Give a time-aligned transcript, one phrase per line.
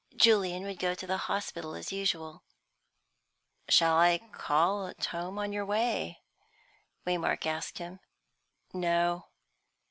[0.15, 2.41] Julian would go to the hospital as usual.
[3.69, 6.21] "Shall you call at home on your way?"
[7.05, 7.99] Waymark asked him.
[8.73, 9.27] "No."